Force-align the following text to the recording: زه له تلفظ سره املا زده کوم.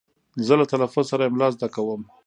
زه 0.45 0.53
له 0.59 0.65
تلفظ 0.73 1.03
سره 1.11 1.23
املا 1.27 1.47
زده 1.55 1.67
کوم. 1.75 2.01